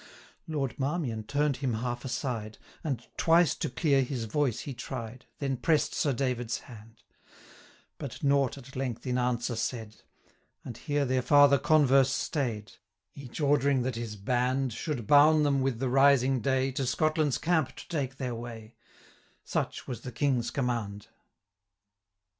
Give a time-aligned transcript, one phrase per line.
[0.47, 5.27] 480 Lord Marmion turn'd him half aside, And twice to clear his voice he tried,
[5.37, 7.03] Then press'd Sir David's hand,
[7.99, 9.97] But nought, at length, in answer said;
[10.65, 12.69] And here their farther converse staid,
[13.13, 17.37] 485 Each ordering that his band Should bowne them with the rising day, To Scotland's
[17.37, 18.73] camp to take their way,
[19.43, 21.09] Such was the King's command.